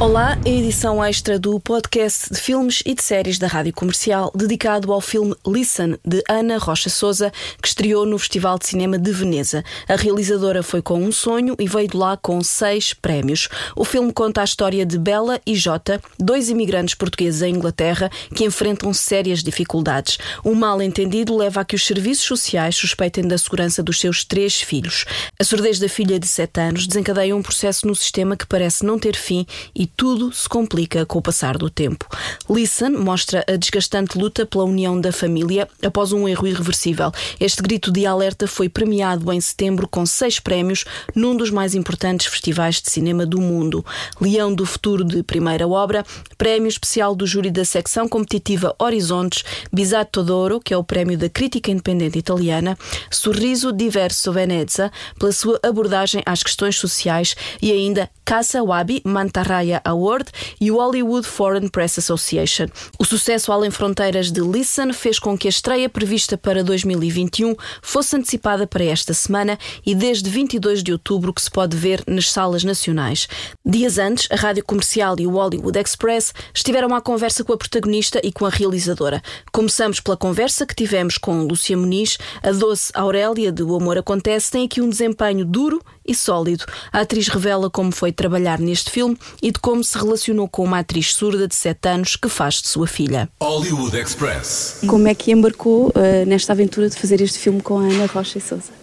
[0.00, 4.94] Olá, a edição extra do podcast de filmes e de séries da Rádio Comercial, dedicado
[4.94, 7.30] ao filme Listen, de Ana Rocha Souza,
[7.60, 9.62] que estreou no Festival de Cinema de Veneza.
[9.86, 13.50] A realizadora foi com um sonho e veio de lá com seis prémios.
[13.76, 18.46] O filme conta a história de Bela e Jota, dois imigrantes portugueses em Inglaterra que
[18.46, 20.16] enfrentam sérias dificuldades.
[20.42, 25.04] O mal-entendido leva a que os serviços sociais suspeitem da segurança dos seus três filhos.
[25.38, 28.98] A surdez da filha de sete anos desencadeia um processo no sistema que parece não
[28.98, 32.06] ter fim e tudo se complica com o passar do tempo.
[32.48, 37.12] Listen mostra a desgastante luta pela união da família após um erro irreversível.
[37.38, 42.26] Este grito de alerta foi premiado em setembro com seis prémios num dos mais importantes
[42.26, 43.84] festivais de cinema do mundo.
[44.20, 46.04] Leão do Futuro de primeira obra,
[46.36, 51.28] prémio especial do júri da secção competitiva Horizontes, Bisato d'Oro, que é o prémio da
[51.28, 52.76] crítica independente italiana,
[53.10, 60.30] Sorriso Diverso Venezia, pela sua abordagem às questões sociais e ainda Casa Wabi Mantarraya Award
[60.60, 62.66] e o Hollywood Foreign Press Association.
[62.98, 68.16] O sucesso além fronteiras de Listen fez com que a estreia prevista para 2021 fosse
[68.16, 72.64] antecipada para esta semana e desde 22 de outubro que se pode ver nas salas
[72.64, 73.28] nacionais.
[73.64, 78.20] Dias antes, a Rádio Comercial e o Hollywood Express estiveram à conversa com a protagonista
[78.22, 79.22] e com a realizadora.
[79.52, 84.50] Começamos pela conversa que tivemos com Lúcia Muniz, a doce Aurélia de O Amor Acontece
[84.50, 86.64] tem aqui um desempenho duro e sólido.
[86.92, 90.78] A atriz revela como foi trabalhar neste filme e de como se relacionou com uma
[90.80, 93.28] atriz surda de 7 anos que faz de sua filha.
[93.40, 94.78] Hollywood Express.
[94.86, 98.38] Como é que embarcou uh, nesta aventura de fazer este filme com a Ana Rocha
[98.38, 98.79] e Souza?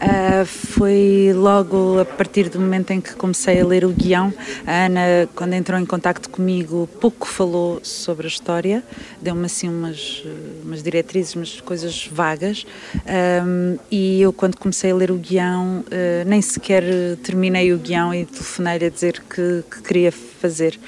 [0.00, 4.32] Uh, foi logo a partir do momento em que comecei a ler o guião.
[4.66, 8.82] A Ana, quando entrou em contato comigo, pouco falou sobre a história,
[9.20, 10.24] deu-me assim umas,
[10.64, 12.64] umas diretrizes, umas coisas vagas.
[13.44, 16.82] Um, e eu, quando comecei a ler o guião, uh, nem sequer
[17.22, 20.78] terminei o guião e telefonei-lhe a dizer que, que queria fazer.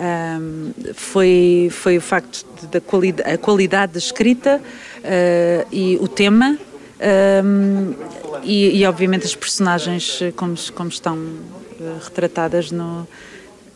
[0.00, 6.58] Um, foi, foi o facto da qualidade, a qualidade da escrita uh, e o tema
[7.00, 7.94] um,
[8.42, 13.06] e, e, obviamente as personagens como, como estão uh, retratadas no,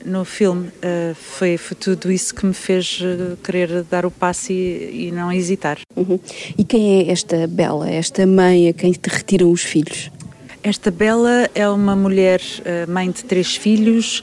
[0.05, 0.69] no filme.
[0.69, 3.01] Uh, foi, foi, tudo isso que me fez
[3.43, 5.79] querer dar o passo e, e não hesitar.
[5.97, 6.19] Uhum.
[6.57, 10.11] E quem é esta Bela, esta mãe a quem te retiram os filhos?
[10.65, 12.41] Esta Bela é uma mulher,
[12.89, 14.23] mãe de três filhos.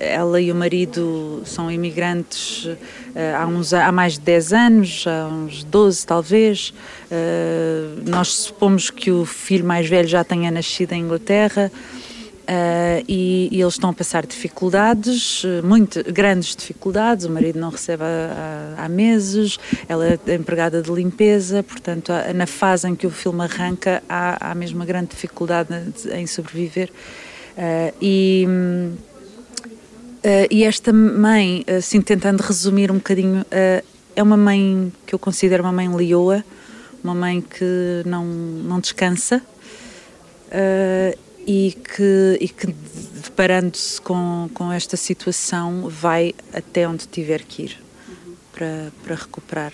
[0.00, 2.68] Ela e o marido são imigrantes
[3.38, 6.74] há, uns, há mais de 10 anos, há uns 12 talvez.
[8.04, 11.70] Nós supomos que o filho mais velho já tenha nascido em Inglaterra.
[12.44, 17.24] Uh, e, e, eles estão a passar dificuldades, muito grandes dificuldades.
[17.24, 18.04] O marido não recebe
[18.76, 24.02] há, meses, ela é empregada de limpeza, portanto, na fase em que o filme arranca,
[24.06, 25.70] há, há mesmo uma grande dificuldade
[26.12, 26.90] em sobreviver.
[27.56, 28.46] Uh, e.
[28.46, 29.14] Uh,
[30.50, 33.44] e esta mãe, assim tentando resumir um bocadinho,
[34.16, 36.42] é uma mãe que eu considero uma mãe leoa,
[37.02, 39.42] uma mãe que não, não descansa
[41.46, 42.74] e que, e que
[43.22, 47.78] deparando-se com, com esta situação, vai até onde tiver que ir
[48.52, 49.72] para, para recuperar.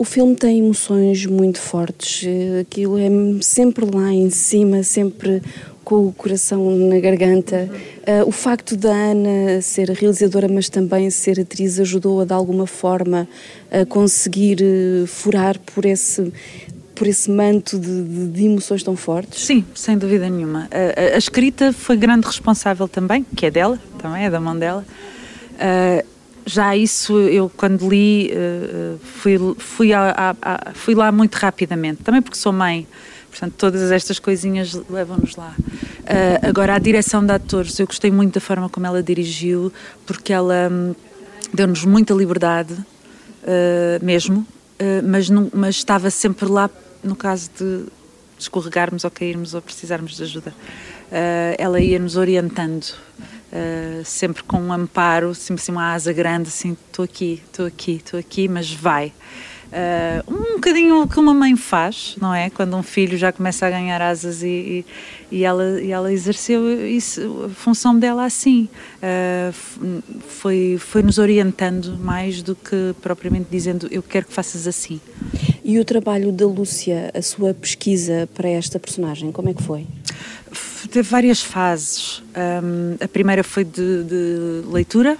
[0.00, 2.26] O filme tem emoções muito fortes,
[2.58, 3.10] aquilo é
[3.42, 5.42] sempre lá em cima, sempre
[5.84, 7.68] com o coração na garganta.
[7.98, 13.28] Uh, o facto da Ana ser realizadora, mas também ser atriz, ajudou-a de alguma forma
[13.70, 16.32] a conseguir uh, furar por esse
[17.00, 19.42] por esse manto de, de, de, emoções tão fortes?
[19.42, 20.68] Sim, sem dúvida nenhuma.
[20.70, 24.54] A, a, a, escrita foi grande responsável também, que é dela, também é da mão
[24.54, 24.84] dela.
[25.54, 26.06] Uh,
[26.44, 28.30] já isso, eu quando li,
[29.02, 32.86] fui, fui, a, a, fui lá muito rapidamente, também porque sou mãe
[33.30, 35.54] Portanto, todas estas coisinhas levam-nos lá.
[35.58, 39.72] Uh, agora, a direção de atores, eu gostei muito da forma como ela dirigiu,
[40.04, 40.94] porque ela um,
[41.54, 46.68] deu-nos muita liberdade, uh, mesmo, uh, mas, não, mas estava sempre lá
[47.02, 47.86] no caso de
[48.38, 50.54] escorregarmos ou cairmos ou precisarmos de ajuda.
[51.58, 52.94] ela ia-nos orientando.
[54.04, 58.18] sempre com um amparo, sempre assim, uma asa grande, assim, estou aqui, estou aqui, estou
[58.18, 59.12] aqui, mas vai.
[59.70, 62.50] Uh, um bocadinho o que uma mãe faz, não é?
[62.50, 64.84] Quando um filho já começa a ganhar asas e,
[65.30, 68.68] e, e ela, e ela exerceu isso, a função dela assim.
[68.96, 75.00] Uh, foi, foi nos orientando mais do que propriamente dizendo eu quero que faças assim.
[75.70, 79.86] E o trabalho da Lúcia, a sua pesquisa para esta personagem, como é que foi?
[80.90, 82.20] teve várias fases.
[82.36, 85.16] Um, a primeira foi de, de leitura,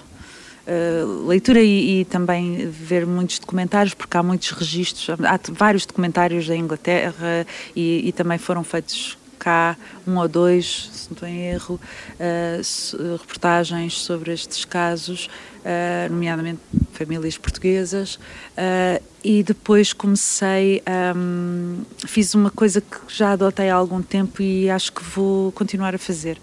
[0.66, 6.48] uh, leitura e, e, também ver muitos documentários, porque há muitos registros, há vários documentários
[6.48, 7.46] da Inglaterra
[7.76, 9.76] e, e também foram feitos cá
[10.06, 11.80] um ou dois, se não estou em erro,
[12.20, 15.28] uh, reportagens sobre estes casos,
[15.60, 16.60] uh, nomeadamente
[16.92, 20.82] famílias portuguesas, uh, e depois comecei,
[21.16, 25.94] um, fiz uma coisa que já adotei há algum tempo e acho que vou continuar
[25.94, 26.38] a fazer.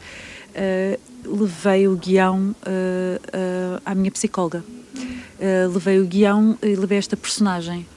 [1.24, 2.56] levei o guião
[3.84, 4.64] à minha psicóloga.
[5.74, 7.88] levei o guião e levei esta personagem.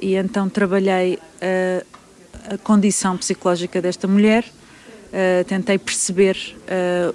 [0.00, 1.18] e então trabalhei
[2.48, 7.14] a condição psicológica desta mulher, uh, tentei perceber uh,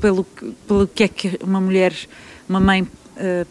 [0.00, 0.24] pelo,
[0.66, 1.94] pelo que é que uma mulher,
[2.48, 3.46] uma mãe, uh,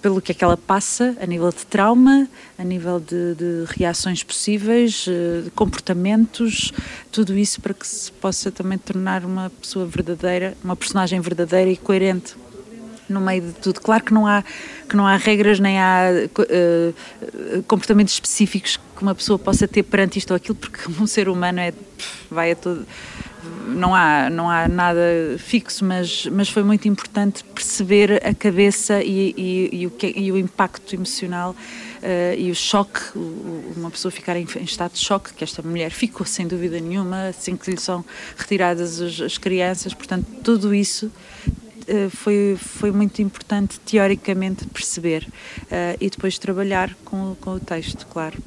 [0.00, 2.28] pelo que é que ela passa a nível de trauma,
[2.58, 6.72] a nível de, de reações possíveis, de comportamentos,
[7.12, 11.76] tudo isso para que se possa também tornar uma pessoa verdadeira, uma personagem verdadeira e
[11.76, 12.34] coerente
[13.08, 13.80] no meio de tudo.
[13.80, 14.42] Claro que não há,
[14.88, 20.18] que não há regras nem há uh, comportamentos específicos que uma pessoa possa ter perante
[20.18, 21.72] isto ou aquilo, porque um ser humano é,
[22.30, 22.86] vai a todo.
[23.66, 25.00] Não há, não há nada
[25.38, 30.30] fixo, mas, mas foi muito importante perceber a cabeça e, e, e o, que, e
[30.30, 31.54] o impacto emocional
[32.02, 33.00] Uh, e o choque,
[33.76, 37.28] uma pessoa ficar em, em, estado de choque, que esta mulher ficou sem dúvida nenhuma,
[37.28, 38.04] assim que lhe são
[38.36, 41.12] retiradas as, as crianças, portanto, tudo isso
[42.10, 45.26] foi, foi muito importante teoricamente perceber
[45.62, 48.38] uh, e depois trabalhar com, com o texto, claro.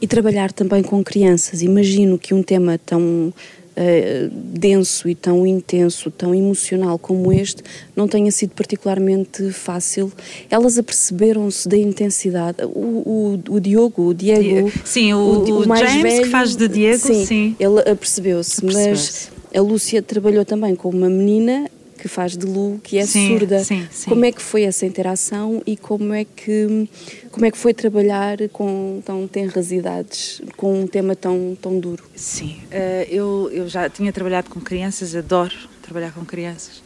[0.00, 1.62] E trabalhar também com crianças.
[1.62, 3.32] Imagino que um tema tão
[3.76, 7.60] Uh, denso e tão intenso, tão emocional como este,
[7.96, 10.12] não tenha sido particularmente fácil.
[10.48, 12.58] Elas aperceberam-se da intensidade.
[12.66, 14.70] O, o, o, Diogo, o Diego.
[14.84, 17.26] Sim, o, o, o mais James velho, que faz de Diego, sim.
[17.26, 17.56] sim.
[17.58, 21.68] Ele apercebeu-se, mas a Lúcia trabalhou também com uma menina
[22.04, 23.64] que faz de Lu, que é sim, surda.
[23.64, 24.10] Sim, sim.
[24.10, 26.86] Como é que foi essa interação e como é que
[27.30, 32.04] como é que foi trabalhar com tão tenras idades, com um tema tão tão duro?
[32.14, 36.82] Sim, uh, eu eu já tinha trabalhado com crianças, adoro trabalhar com crianças.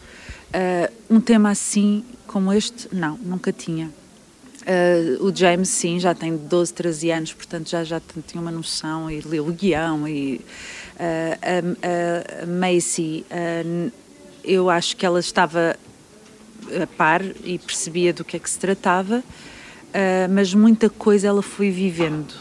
[0.55, 3.91] Uh, um tema assim como este, não, nunca tinha.
[4.63, 9.11] Uh, o James, sim, já tem 12, 13 anos, portanto já, já tinha uma noção
[9.11, 10.07] e leu o guião.
[10.07, 10.43] E, uh,
[11.43, 13.91] a, a, Macy uh,
[14.45, 15.77] eu acho que ela estava
[16.83, 21.43] a par e percebia do que é que se tratava, uh, mas muita coisa ela
[21.43, 22.33] foi vivendo.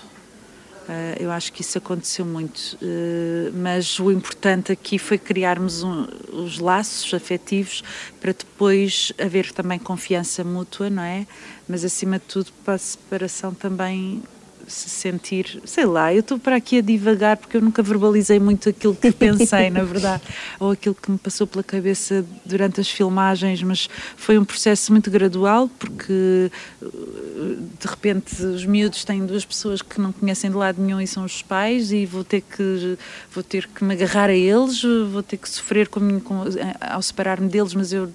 [0.88, 6.08] Uh, eu acho que isso aconteceu muito, uh, mas o importante aqui foi criarmos um,
[6.32, 7.84] os laços afetivos
[8.22, 11.28] para depois haver também confiança mútua, não é?
[11.68, 14.24] Mas acima de tudo para a separação também
[14.68, 18.68] se sentir, sei lá, eu estou para aqui a divagar porque eu nunca verbalizei muito
[18.68, 20.22] aquilo que pensei, na verdade,
[20.60, 25.10] ou aquilo que me passou pela cabeça durante as filmagens, mas foi um processo muito
[25.10, 31.00] gradual porque de repente os miúdos têm duas pessoas que não conhecem de lado nenhum
[31.00, 32.98] e são os pais e vou ter que
[33.34, 34.82] vou ter que me agarrar a eles,
[35.12, 36.44] vou ter que sofrer com, com,
[36.82, 38.12] ao separar-me deles, mas eu,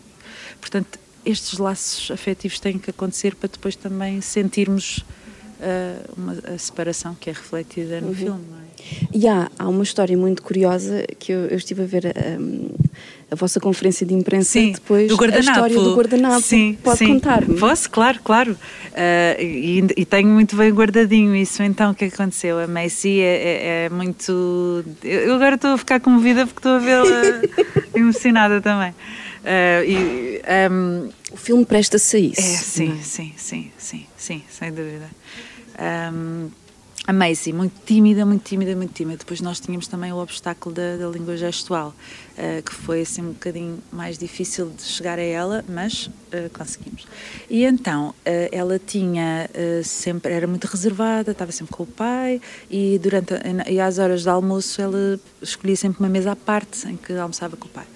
[0.61, 5.05] portanto, estes laços afetivos têm que acontecer para depois também sentirmos
[5.63, 8.15] uh, uma, a separação que é refletida no uhum.
[8.15, 8.45] filme.
[8.59, 8.73] É?
[9.13, 12.69] E há, há uma história muito curiosa que eu, eu estive a ver um,
[13.31, 15.49] a vossa conferência de imprensa sim, depois do guardanapo.
[15.49, 16.43] a história do guardanapo.
[16.43, 17.59] Sim, Pode contar-me?
[17.59, 18.53] Posso, claro, claro.
[18.53, 21.63] Uh, e, e, tenho muito bem guardadinho isso.
[21.63, 22.59] Então, o que aconteceu?
[22.59, 24.85] A Macy é, é, é muito.
[25.03, 27.43] Eu agora estou a ficar comovida porque estou a vê-la
[27.95, 28.91] emocionada também.
[28.91, 32.41] Uh, e, um, o filme presta-se a isso.
[32.41, 33.03] É, sim, é?
[33.03, 35.09] sim, sim, sim, sim, sem dúvida.
[35.79, 36.51] Um,
[37.05, 39.19] a Macy, muito tímida, muito tímida, muito tímida.
[39.19, 43.33] Depois nós tínhamos também o obstáculo da, da língua gestual, uh, que foi assim um
[43.33, 47.05] bocadinho mais difícil de chegar a ela, mas uh, conseguimos.
[47.51, 48.15] E então, uh,
[48.53, 49.51] ela tinha
[49.83, 53.35] sempre, era muito reservada, estava sempre com o pai e durante
[53.69, 57.57] e às horas de almoço ela escolhia sempre uma mesa à parte em que almoçava
[57.57, 57.87] com o pai.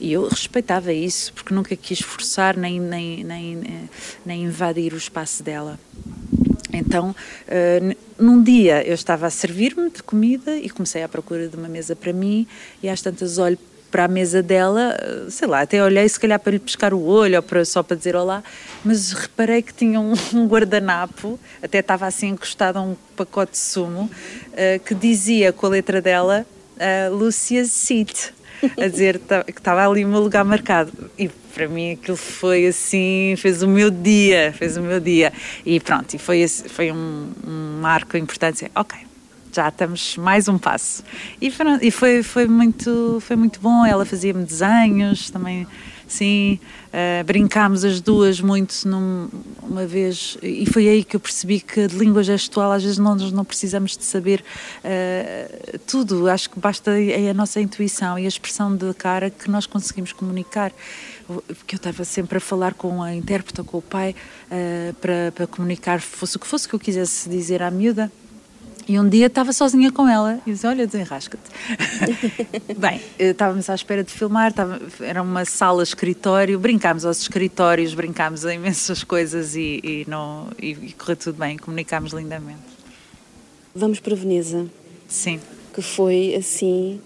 [0.00, 3.90] E eu respeitava isso, porque nunca quis forçar nem, nem, nem,
[4.24, 5.78] nem invadir o espaço dela.
[6.76, 11.56] Então, uh, num dia eu estava a servir-me de comida e comecei à procura de
[11.56, 12.46] uma mesa para mim
[12.82, 13.58] e às tantas olho
[13.94, 17.04] para a mesa dela, eh, sei lá, até olhei se calhar para lhe pescar o
[17.04, 18.42] olho ou para, só para dizer olá,
[18.84, 23.58] mas reparei que tinha um, um guardanapo, até estava assim encostado a um pacote de
[23.58, 28.34] sumo, uh, que dizia com a letra dela uh, Lucia's Seat,
[28.80, 30.92] a dizer que estava ali o meu lugar marcado.
[31.18, 35.32] E para mim aquilo foi assim, fez o meu dia, fez o meu dia.
[35.64, 38.70] E pronto, e foi, foi um, um marco importante.
[38.74, 38.98] Ok,
[39.52, 41.04] já estamos mais um passo.
[41.40, 41.50] E,
[41.90, 43.86] foi, foi, muito, foi muito bom.
[43.86, 45.66] Ela fazia-me desenhos também,
[46.06, 46.58] sim.
[46.88, 49.28] Uh, brincámos as duas muito num,
[49.62, 53.32] uma vez, e foi aí que eu percebi que de língua gestual às vezes nós
[53.32, 54.44] não precisamos de saber
[54.84, 56.28] uh, tudo.
[56.28, 60.12] Acho que basta a, a nossa intuição e a expressão da cara que nós conseguimos
[60.12, 60.72] comunicar
[61.26, 64.14] porque eu estava sempre a falar com a intérprete ou com o pai
[64.50, 68.12] uh, para, para comunicar, fosse o que fosse que eu quisesse dizer à miúda.
[68.86, 71.50] E um dia estava sozinha com ela e disse: Olha, desenrasca-te.
[72.76, 78.44] Bem, estávamos à espera de filmar, estava, era uma sala escritório, brincámos aos escritórios, brincámos
[78.44, 82.60] a imensas coisas e, e, não, e, e correu tudo bem, comunicámos lindamente.
[83.74, 84.66] Vamos para Veneza.
[85.08, 85.40] Sim.
[85.72, 87.00] Que foi assim,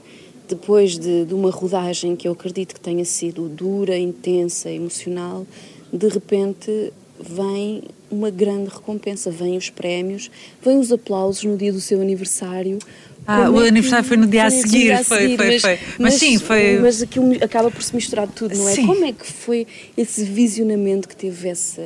[0.48, 5.46] depois de, de uma rodagem que eu acredito que tenha sido dura, intensa, emocional,
[5.92, 10.30] de repente vem uma grande recompensa, vêm os prémios,
[10.62, 12.78] vêm os aplausos no dia do seu aniversário.
[13.26, 15.78] Ah, o é aniversário foi no dia a seguir, dia a seguir foi, foi, foi.
[15.80, 16.78] Mas, mas, sim, foi.
[16.78, 18.74] Mas aquilo acaba por se misturar tudo, não é?
[18.74, 18.86] Sim.
[18.86, 21.82] Como é que foi esse visionamento que teve essa,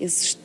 [0.00, 0.38] esse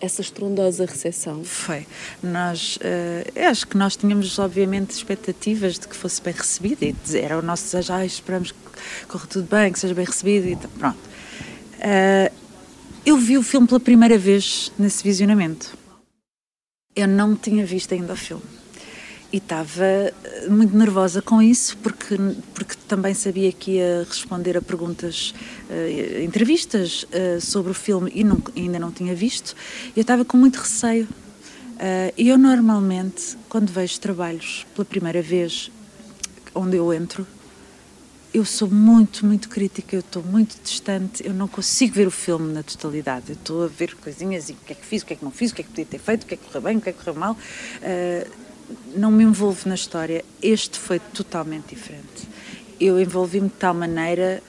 [0.00, 1.44] essa estrondosa recepção?
[1.44, 1.86] Foi.
[2.22, 7.38] Nós, uh, acho que nós tínhamos, obviamente, expectativas de que fosse bem recebido e era
[7.38, 8.58] o nosso desejo, ah, esperamos que
[9.06, 10.98] corra tudo bem, que seja bem recebido e pronto.
[11.78, 12.39] Uh,
[13.04, 15.76] eu vi o filme pela primeira vez nesse visionamento.
[16.94, 18.42] Eu não tinha visto ainda o filme.
[19.32, 22.16] E estava eh, muito nervosa com isso, porque,
[22.52, 25.32] porque também sabia que ia responder a perguntas,
[25.70, 29.54] uh, entrevistas uh, sobre o filme e não, ainda não tinha visto.
[29.96, 31.04] Eu estava com muito receio.
[31.04, 35.70] Uh, eu normalmente, quando vejo trabalhos pela primeira vez,
[36.52, 37.24] onde eu entro,
[38.32, 42.52] eu sou muito, muito crítica, eu estou muito distante, eu não consigo ver o filme
[42.52, 43.30] na totalidade.
[43.30, 45.24] Eu estou a ver coisinhas e o que é que fiz, o que é que
[45.24, 46.76] não fiz, o que é que podia ter feito, o que é que correu bem,
[46.76, 47.32] o que é que correu mal.
[47.32, 48.30] Uh,
[48.94, 50.24] não me envolvo na história.
[50.40, 52.28] Este foi totalmente diferente.
[52.78, 54.40] Eu envolvi-me de tal maneira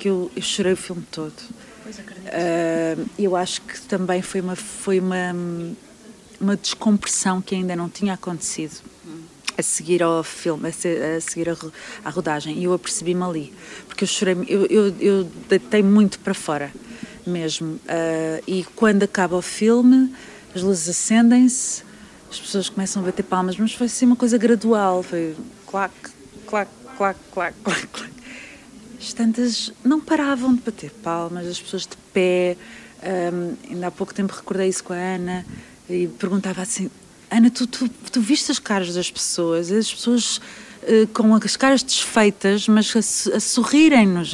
[0.00, 1.38] que eu, eu chorei o filme todo.
[1.86, 5.32] Uh, eu acho que também foi uma, foi uma,
[6.40, 8.91] uma descompressão que ainda não tinha acontecido
[9.62, 11.48] a seguir ao filme, a, seguir
[12.04, 13.52] a rodagem, e eu apercebi-me ali,
[13.86, 16.70] porque eu chorei, eu, eu, eu deitei muito para fora
[17.26, 17.74] mesmo.
[17.74, 20.12] Uh, e quando acaba o filme,
[20.54, 21.82] as luzes acendem-se,
[22.30, 25.92] as pessoas começam a bater palmas, mas foi assim uma coisa gradual, foi clac,
[26.46, 28.12] clac, clac, clac, clac, clac.
[28.98, 32.56] As tantas não paravam de bater palmas, as pessoas de pé.
[33.02, 35.44] Um, ah, ainda há pouco tempo recordei isso com a Ana
[35.90, 36.88] e perguntava assim:
[37.32, 40.36] Ana, tu, tu, tu viste as caras das pessoas, as pessoas
[40.82, 44.32] uh, com as caras desfeitas, mas a, a sorrirem-nos,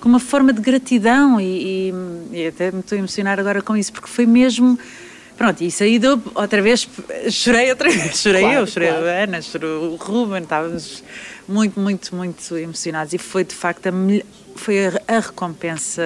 [0.00, 1.94] com uma forma de gratidão e, e,
[2.32, 4.78] e, até me estou a emocionar agora com isso, porque foi mesmo.
[5.36, 6.88] Pronto, isso aí deu outra vez,
[7.30, 9.06] chorei outra vez, chorei claro, eu, chorei claro.
[9.06, 11.04] a Ana, chorou o Ruben, estávamos
[11.46, 13.92] muito, muito, muito emocionados e foi de facto a,
[14.56, 16.02] foi a, a recompensa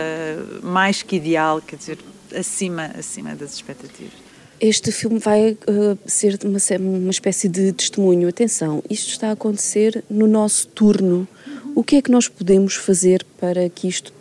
[0.63, 1.99] mais que ideal, quer dizer,
[2.35, 4.26] acima, acima das expectativas.
[4.61, 8.29] Este filme vai uh, ser uma, uma espécie de testemunho.
[8.29, 11.29] Atenção, isto está a acontecer no nosso turno.
[11.75, 14.13] O que é que nós podemos fazer para que isto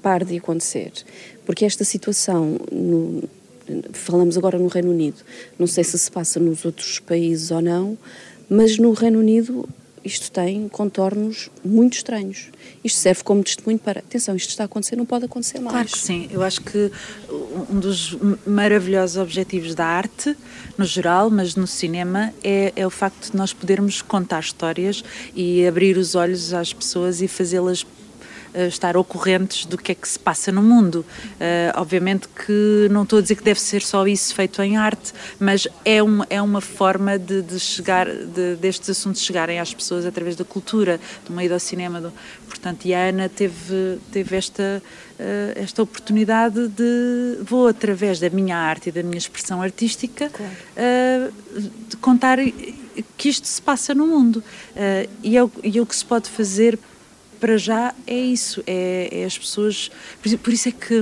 [0.00, 0.92] pare de acontecer?
[1.44, 3.24] Porque esta situação, no,
[3.92, 5.16] falamos agora no Reino Unido,
[5.58, 7.98] não sei se se passa nos outros países ou não,
[8.48, 9.68] mas no Reino Unido
[10.04, 12.50] isto tem contornos muito estranhos.
[12.82, 15.72] Isto serve como testemunho para, atenção, isto está a acontecer, não pode acontecer mais.
[15.72, 16.28] Claro que sim.
[16.30, 16.90] Eu acho que
[17.70, 18.16] um dos
[18.46, 20.36] maravilhosos objetivos da arte,
[20.76, 25.04] no geral, mas no cinema, é, é o facto de nós podermos contar histórias
[25.34, 27.86] e abrir os olhos às pessoas e fazê-las
[28.54, 31.04] estar ocorrentes do que é que se passa no mundo.
[31.34, 35.12] Uh, obviamente que não estou a dizer que deve ser só isso feito em arte,
[35.38, 40.04] mas é uma, é uma forma de, de chegar, de, destes assuntos chegarem às pessoas
[40.04, 42.00] através da cultura, do meio do cinema.
[42.00, 42.12] Do,
[42.48, 44.82] portanto, e a Ana teve, teve esta,
[45.18, 45.22] uh,
[45.56, 51.32] esta oportunidade de, vou através da minha arte e da minha expressão artística, claro.
[51.88, 52.38] de contar
[53.16, 54.42] que isto se passa no mundo.
[55.22, 56.78] e, é o, e é o que se pode fazer
[57.42, 59.90] para já é isso, é, é as pessoas.
[60.40, 60.94] Por, isso é que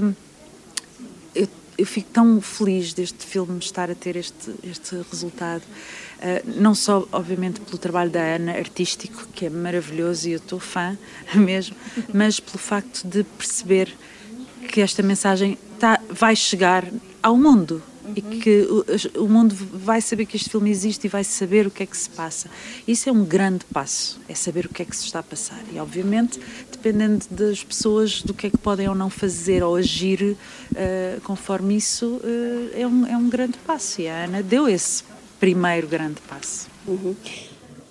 [1.35, 5.61] eu, eu, fico tão feliz deste filme estar a ter este, este resultado.
[5.61, 10.59] Uh, não só, obviamente, pelo trabalho da Ana, artístico, que é maravilhoso e eu estou
[10.59, 10.97] fã
[11.37, 11.77] mesmo,
[12.11, 13.95] mas pelo facto de perceber
[14.73, 16.91] que esta mensagem tá, vai chegar
[17.23, 18.15] ao mundo uhum.
[18.17, 18.67] e que
[19.17, 21.87] o, o, mundo vai saber que este filme existe e vai saber o que é
[21.87, 22.51] que se passa.
[22.87, 25.63] Isso é um grande passo, é saber o que é que se está a passar.
[25.73, 26.41] E, obviamente,
[26.71, 31.77] dependendo das pessoas, do que é que podem ou não fazer ou agir uh, conforme
[31.77, 34.01] isso, uh, é, um, é um grande passo.
[34.01, 35.05] E a Ana deu esse
[35.39, 36.69] primeiro grande passo.
[36.87, 37.15] Uhum.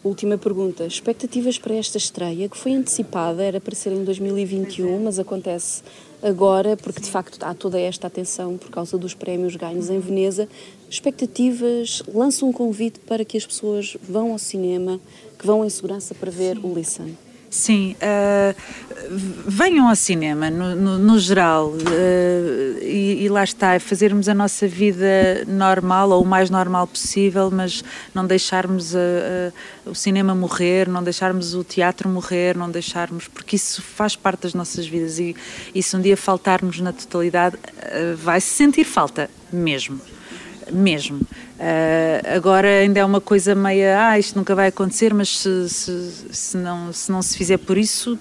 [0.04, 0.86] Última pergunta.
[0.86, 5.84] Expectativas para esta estreia, que foi antecipada, era para ser em 2021, mas acontece
[6.22, 10.48] agora, porque de facto há toda esta atenção por causa dos prémios ganhos em Veneza.
[10.90, 15.00] Expectativas, lança um convite para que as pessoas vão ao cinema,
[15.38, 17.16] que vão em segurança para ver o Listen.
[17.50, 18.56] Sim, uh,
[19.48, 24.36] venham ao cinema, no, no, no geral, uh, e, e, lá está, é fazermos a
[24.36, 29.52] nossa vida normal, ou o mais normal possível, mas não deixarmos uh,
[29.84, 34.54] o cinema morrer, não deixarmos o teatro morrer, não deixarmos, porque isso faz parte das
[34.54, 35.36] nossas vidas e,
[35.74, 37.58] e se um dia faltarmos na totalidade,
[38.16, 40.00] vai-se sentir falta mesmo
[40.72, 41.18] mesmo.
[41.18, 46.12] Uh, agora ainda é uma coisa meia, ah, isto nunca vai acontecer, mas se, se,
[46.32, 48.18] se, não, se não se fizer por isso,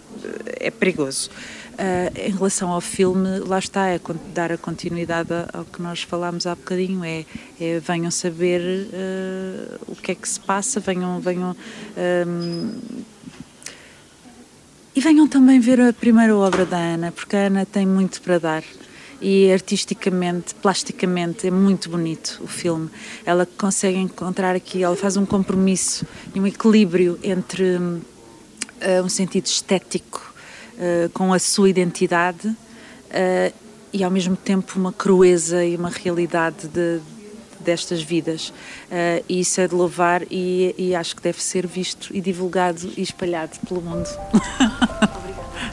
[0.59, 1.31] é perigoso.
[1.75, 4.01] Uh, em relação ao filme, lá está, é
[4.35, 7.25] dar a continuidade ao que nós falámos há bocadinho, é,
[7.61, 11.55] é venham saber uh, o que é que se passa, venham, venham
[12.27, 12.73] um,
[14.99, 18.39] e venham também ver a primeira obra da Ana, porque a Ana tem muito para
[18.39, 18.65] dar
[19.21, 22.89] e artisticamente, plasticamente, é muito bonito o filme.
[23.25, 28.03] Ela consegue encontrar aqui, ela faz um compromisso e um equilíbrio entre uh,
[29.05, 30.33] um sentido estético
[30.75, 33.55] uh, com a sua identidade uh,
[33.93, 37.01] e ao mesmo tempo uma crueza e uma realidade de,
[37.59, 38.53] destas vidas.
[39.29, 43.03] e isso é de louvar e, e acho que deve ser visto e divulgado e
[43.03, 44.07] espalhado pelo mundo.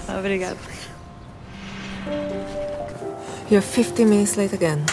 [0.07, 0.17] Obrigada.
[0.17, 0.74] Obrigada.
[3.49, 4.83] You're 50 minutes late again.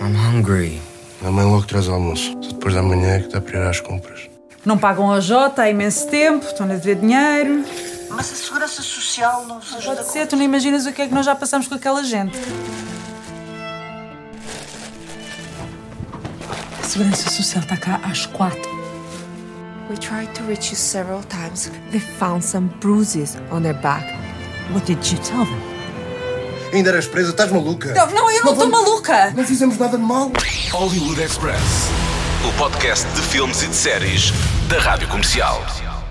[0.00, 0.80] I'm hungry.
[1.24, 2.32] A mãe logo traz almoço.
[2.40, 4.30] Só depois da manhã é que dá para ir às compras.
[4.64, 7.64] Não pagam a Jota há imenso tempo, estão a dever dinheiro.
[8.08, 11.08] Mas a segurança social não se ajuda Pode ser, tu não imaginas o que é
[11.08, 12.38] que nós já passamos com aquela gente.
[16.78, 18.72] A segurança social está cá às quatro.
[19.90, 21.70] We tried to reach you several times.
[21.90, 24.06] They found some bruises on their back.
[24.72, 25.73] What did you tell them?
[26.74, 27.30] Ainda eras presa?
[27.30, 27.94] Estás maluca?
[27.94, 29.30] Não, não eu não estou maluca!
[29.30, 30.32] Não fizemos nada de mal.
[30.72, 31.88] Hollywood Express.
[32.48, 34.32] O podcast de filmes e de séries
[34.68, 35.64] da Rádio Comercial.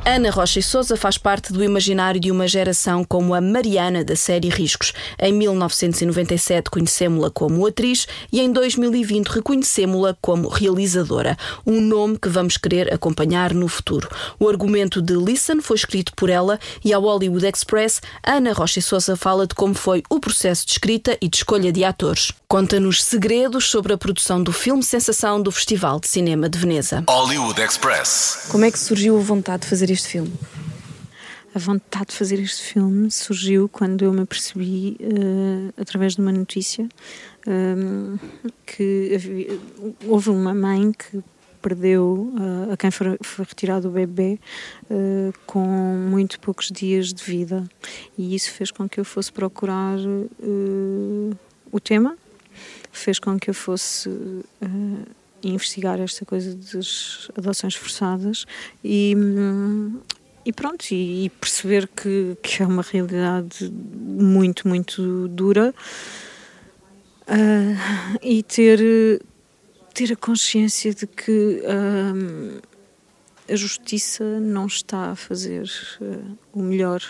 [0.05, 4.17] Ana Rocha e Souza faz parte do imaginário de uma geração como a Mariana da
[4.17, 4.91] série Riscos.
[5.17, 12.57] Em 1997 conhecemos-la como atriz e em 2020 reconhecemos-la como realizadora, um nome que vamos
[12.57, 14.09] querer acompanhar no futuro.
[14.37, 18.81] O argumento de Listen foi escrito por ela e ao Hollywood Express, Ana Rocha e
[18.81, 22.33] Souza fala de como foi o processo de escrita e de escolha de atores.
[22.49, 27.05] Conta-nos segredos sobre a produção do filme Sensação do Festival de Cinema de Veneza.
[27.07, 28.47] Hollywood Express.
[28.49, 30.33] Como é que surgiu a vontade de fazer este filme?
[31.55, 36.31] A vontade de fazer este filme surgiu quando eu me apercebi, uh, através de uma
[36.31, 36.89] notícia,
[37.47, 39.59] um, eh, que havia,
[40.07, 41.23] houve uma mãe que
[41.61, 44.39] perdeu uh, a quem foi, foi, retirado o bebê
[44.89, 45.63] uh, com
[46.09, 47.63] muito poucos dias de vida.
[48.17, 49.99] E isso fez com que eu fosse procurar
[51.71, 52.17] o tema,
[52.91, 54.09] fez com que eu fosse
[55.49, 58.45] investigar esta coisa das adoções forçadas
[58.83, 59.15] e,
[60.45, 65.73] e pronto, e, perceber que, que é uma realidade muito, muito dura
[67.27, 68.79] uh, e ter,
[69.93, 72.61] ter a consciência de que uh,
[73.49, 75.69] a justiça não está a fazer
[76.01, 77.01] uh, o melhor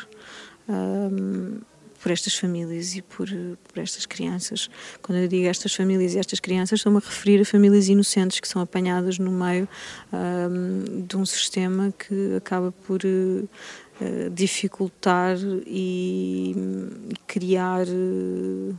[2.04, 4.70] por estas famílias e por, por estas crianças.
[5.02, 8.48] Quando eu digo estas famílias e estas crianças, estou-me a referir a famílias inocentes que
[8.48, 9.68] são apanhadas no meio
[10.12, 13.48] um, de um sistema que acaba por uh,
[14.30, 16.54] dificultar e
[17.26, 17.88] criar.
[17.88, 18.76] Uh,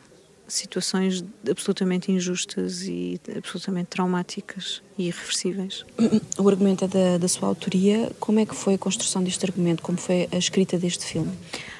[0.47, 5.87] situações absolutamente injustas e absolutamente traumáticas e irreversíveis.
[6.37, 8.13] O argumento é da, da sua autoria.
[8.21, 9.83] Como é que foi a construção deste argumento?
[9.83, 11.33] Como foi a escrita deste filme?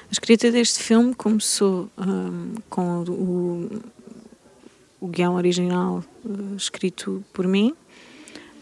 [0.07, 3.81] A escrita deste filme começou um, com o,
[5.01, 7.73] o guião original uh, escrito por mim.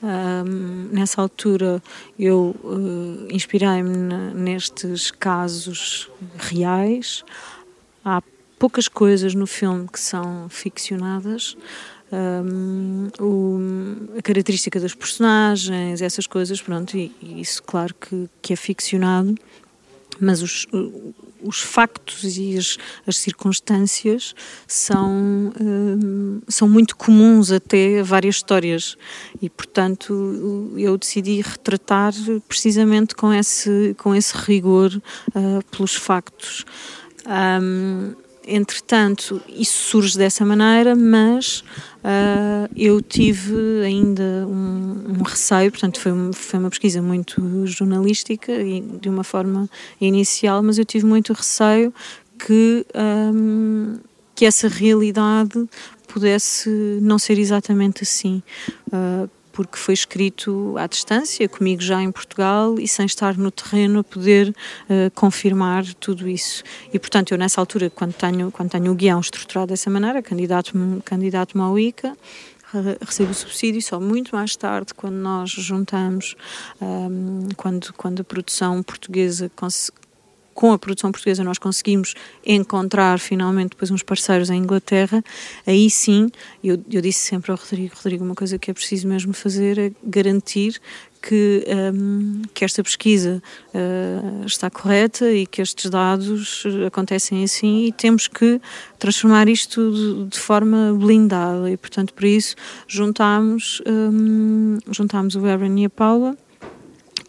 [0.01, 1.81] Um, nessa altura
[2.17, 3.91] eu uh, inspirei-me
[4.33, 7.23] nestes casos reais.
[8.03, 8.21] Há
[8.57, 11.57] poucas coisas no filme que são ficcionadas.
[12.11, 18.53] Um, o, a característica dos personagens, essas coisas, pronto, e, e isso, claro, que, que
[18.53, 19.35] é ficcionado,
[20.19, 20.67] mas os,
[21.43, 24.33] os factos e as, as circunstâncias
[24.67, 28.97] são, um, são muito comuns até a várias histórias
[29.41, 32.13] e, portanto, eu decidi retratar
[32.47, 36.65] precisamente com esse, com esse rigor uh, pelos factos.
[37.25, 41.63] Um, entretanto, isso surge dessa maneira, mas
[42.03, 48.81] uh, eu tive ainda um, um, receio, portanto, foi, foi uma pesquisa muito jornalística e
[48.81, 51.93] de uma forma inicial, mas eu tive muito receio
[52.37, 53.97] que, um,
[54.35, 55.67] que essa realidade
[56.07, 56.69] pudesse
[57.01, 58.43] não ser exatamente assim.
[58.87, 63.99] Uh, porque foi escrito à distância, comigo já em Portugal e sem estar no terreno
[63.99, 66.63] a poder uh, confirmar tudo isso.
[66.91, 71.01] E, portanto, eu nessa altura, quando tenho, quando tenho o guião estruturado dessa maneira, candidato-me
[71.01, 72.17] candidato ao ICA,
[73.05, 76.35] recebo o subsídio só muito mais tarde, quando nós juntamos,
[76.81, 79.51] um, quando, quando a produção portuguesa
[80.53, 82.13] com a produção portuguesa nós conseguimos
[82.45, 85.23] encontrar finalmente depois uns parceiros em Inglaterra,
[85.65, 86.29] aí sim,
[86.63, 89.91] eu, eu disse sempre ao Rodrigo, Rodrigo, uma coisa que é preciso mesmo fazer é
[90.03, 90.79] garantir
[91.23, 93.41] que, um, que esta pesquisa
[93.73, 98.59] uh, está correta e que estes dados acontecem assim e temos que
[98.99, 101.71] transformar isto de, de forma blindada.
[101.71, 102.55] E portanto por isso
[102.87, 106.37] juntámos, um, juntámos o Aaron e a Paula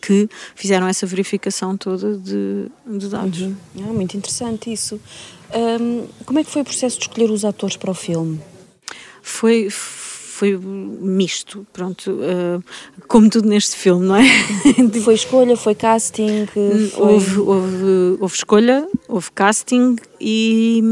[0.05, 3.41] que fizeram essa verificação toda de, de dados.
[3.41, 3.57] Uhum.
[3.81, 5.01] Ah, muito interessante isso.
[5.55, 8.41] Um, como é que foi o processo de escolher os atores para o filme?
[9.23, 9.69] Foi
[10.35, 12.63] foi misto, pronto, uh,
[13.07, 14.25] como tudo neste filme, não é?
[15.05, 16.47] foi escolha, foi casting?
[16.47, 16.93] Foi...
[16.97, 20.83] Houve, houve, houve escolha, houve casting e,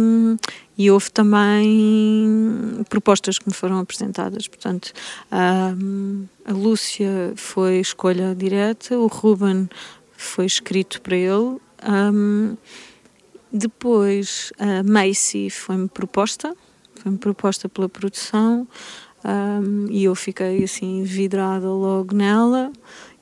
[0.77, 4.49] e houve também propostas que me foram apresentadas.
[4.49, 4.93] Portanto,
[5.31, 5.73] a,
[6.45, 9.69] a Lúcia foi escolha direta, o Ruben
[10.17, 11.59] foi escrito para ele.
[11.87, 12.57] Um,
[13.53, 16.57] depois a Macy foi-me proposta,
[16.97, 18.67] foi-me proposta pela produção
[19.25, 22.73] um, e eu fiquei assim vidrada logo nela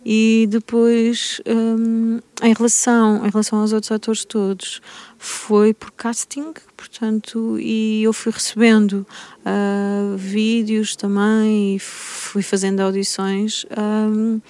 [0.04, 4.80] e depois um, em relação em relação aos outros atores todos
[5.18, 9.06] foi por casting portanto e eu fui recebendo
[9.40, 14.40] uh, vídeos também fui fazendo audições um,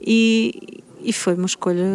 [0.00, 1.86] e, e foi uma escolha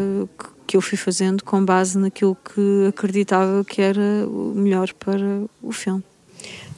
[0.68, 5.72] que eu fui fazendo com base naquilo que acreditava que era o melhor para o
[5.72, 6.04] filme.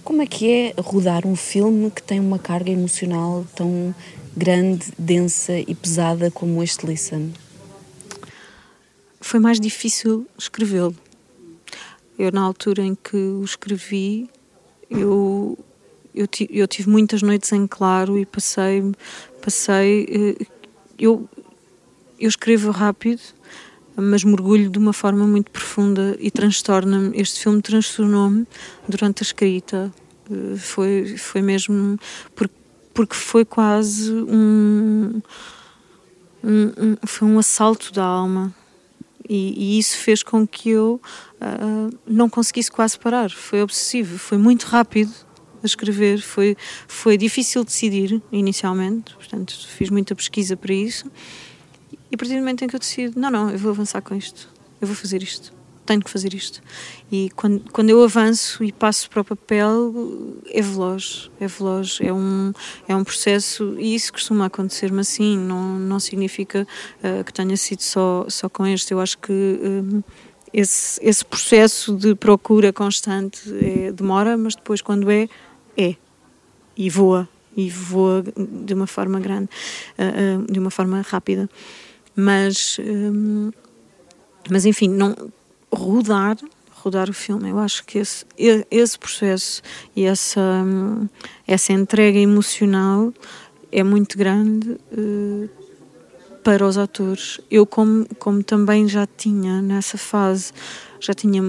[0.03, 3.93] Como é que é rodar um filme que tem uma carga emocional tão
[4.39, 7.33] grande, densa e pesada como este Listen?
[9.19, 10.95] Foi mais difícil escrevê-lo.
[12.17, 14.29] Eu, na altura em que o escrevi,
[14.89, 15.59] eu,
[16.15, 18.81] eu, eu tive muitas noites em claro e passei.
[19.41, 20.45] passei eh,
[20.97, 21.29] eu,
[22.17, 23.21] eu escrevo rápido,
[23.97, 27.11] mas mergulho de uma forma muito profunda e transtorna-me.
[27.19, 28.47] Este filme transtornou-me
[28.87, 29.93] durante a escrita.
[30.31, 31.99] Eh, foi, foi mesmo.
[32.33, 32.58] Porque
[32.99, 35.21] porque foi quase um,
[36.43, 38.53] um, um foi um assalto da alma
[39.29, 40.99] e, e, isso fez com que eu
[41.35, 43.29] uh, não conseguisse quase parar.
[43.29, 45.13] Foi obsessivo, foi muito rápido
[45.63, 46.57] a escrever, foi,
[46.89, 51.09] foi difícil decidir inicialmente, portanto fiz muita pesquisa para isso.
[52.11, 54.13] E a partir do momento em que eu decido, não, não, eu vou avançar com
[54.13, 54.49] isto,
[54.81, 55.57] eu vou fazer isto
[55.89, 56.61] tenho que fazer isto.
[57.11, 59.91] E quando, quando eu avanço e passo para o papel,
[60.47, 62.53] é veloz, é veloz, é um,
[62.87, 66.67] é um processo, e isso costuma acontecer-me assim, não, não significa
[67.03, 70.03] uh, que tenha sido só, só com este, eu acho que uh,
[70.53, 75.27] esse, esse processo de procura constante é, demora, mas depois quando é,
[75.75, 75.95] é,
[76.77, 78.23] e voa, e voa
[78.65, 79.49] de uma forma grande,
[79.97, 81.49] uh, de uma forma rápida.
[82.15, 82.77] Mas,
[84.51, 85.15] mas enfim, não,
[85.71, 86.37] rodar
[86.81, 87.49] rodar o filme.
[87.49, 89.61] Eu acho que esse, esse processo
[89.95, 90.65] e essa,
[91.45, 93.13] essa entrega emocional
[93.71, 95.49] é muito grande uh,
[96.43, 97.39] para os atores.
[97.51, 100.51] Eu, como, como também já tinha nessa fase,
[100.99, 101.41] já tinha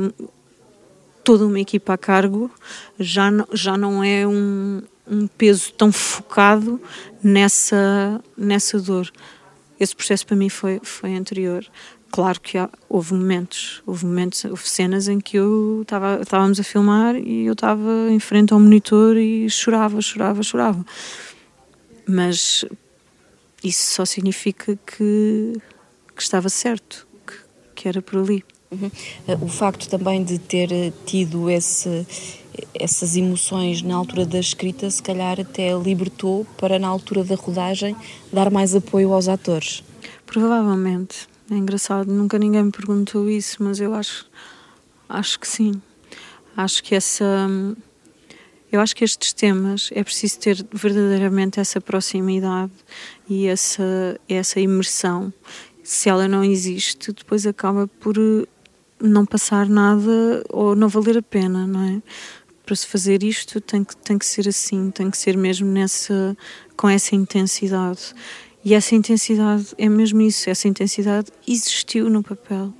[1.22, 2.50] toda uma equipa a cargo,
[2.98, 6.80] já, não, já não é um, um peso tão focado
[7.22, 9.11] nessa, nessa dor.
[9.78, 11.64] Esse processo para mim foi, foi anterior.
[12.10, 16.64] Claro que há, houve momentos, houve momentos, houve cenas em que eu estava, estávamos a
[16.64, 20.84] filmar e eu estava em frente ao monitor e chorava, chorava, chorava.
[22.08, 22.64] Mas
[23.62, 25.52] isso só significa que,
[26.16, 27.34] que estava certo, que,
[27.76, 28.44] que era por ali.
[28.72, 28.90] Uhum.
[29.42, 32.06] O facto também de ter tido esse,
[32.74, 37.96] essas emoções na altura da escrita, se calhar até libertou para, na altura da rodagem,
[38.32, 39.82] dar mais apoio aos atores.
[40.24, 44.24] Provavelmente, é engraçado, nunca ninguém me perguntou isso, mas eu acho,
[45.08, 45.82] acho que sim.
[46.56, 47.48] Acho que essa.
[48.70, 52.72] Eu acho que estes temas é preciso ter verdadeiramente essa proximidade
[53.28, 55.32] e essa, essa imersão.
[55.82, 58.14] Se ela não existe, depois acaba por
[59.00, 62.02] não passar nada ou não valer a pena, não é?
[62.64, 66.36] Para se fazer isto tem que, tem que ser assim, tem que ser mesmo nessa,
[66.76, 68.14] com essa intensidade.
[68.64, 72.72] E essa intensidade é mesmo isso, essa intensidade existiu no papel.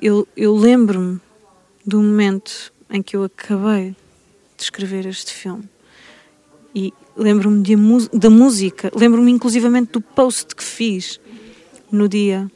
[0.00, 1.20] Eu, eu lembro-me
[1.86, 3.94] do momento em que eu acabei
[4.56, 5.68] de escrever este filme
[6.74, 7.62] e lembro-me
[8.12, 11.20] da música, lembro-me inclusivamente do post que fiz
[11.90, 12.50] no dia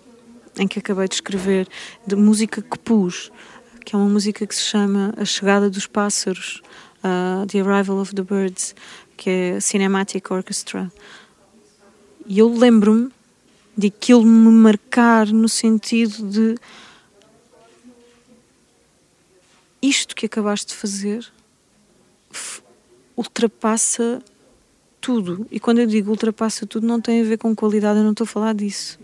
[0.58, 1.68] em que acabei de escrever,
[2.04, 3.30] de música que pus,
[3.84, 6.60] que é uma música que se chama A Chegada dos Pássaros,
[7.04, 8.74] uh, The Arrival of the Birds,
[9.16, 10.90] que é Cinematic Orchestra.
[12.28, 13.10] E eu lembro-me
[13.74, 16.56] de aquilo me marcar no sentido de
[19.80, 21.26] isto que acabaste de fazer
[23.16, 24.22] ultrapassa
[25.00, 25.46] tudo.
[25.50, 28.24] E quando eu digo ultrapassa tudo, não tem a ver com qualidade, eu não estou
[28.24, 28.98] a falar disso.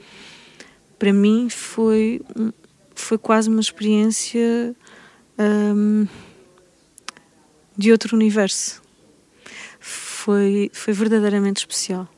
[0.99, 2.21] Para mim foi,
[2.95, 4.77] foi quase uma experiência
[5.39, 6.07] hum,
[7.75, 8.83] de outro universo.
[9.81, 12.14] Foi, foi verdadeiramente especial.